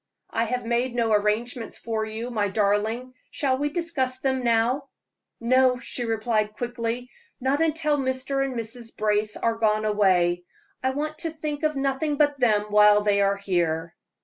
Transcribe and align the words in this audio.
"I 0.31 0.45
have 0.45 0.65
made 0.65 0.95
no 0.95 1.11
arrangements 1.13 1.77
for 1.77 2.03
you, 2.05 2.31
my 2.31 2.47
darling; 2.47 3.13
shall 3.29 3.59
we 3.59 3.69
discuss 3.69 4.17
them 4.17 4.43
now?" 4.43 4.89
"No," 5.39 5.77
she 5.77 6.05
replied, 6.05 6.53
quickly, 6.53 7.11
"not 7.39 7.61
until 7.61 7.97
Mr. 7.99 8.43
and 8.43 8.55
Mrs. 8.55 8.97
Brace 8.97 9.37
are 9.37 9.53
gone 9.57 9.85
away. 9.85 10.43
I 10.81 10.89
want 10.89 11.19
to 11.19 11.29
think 11.29 11.61
of 11.61 11.75
nothing 11.75 12.17
but 12.17 12.39
them 12.39 12.63
while 12.71 13.01
they 13.01 13.21
are 13.21 13.37
here." 13.37 13.95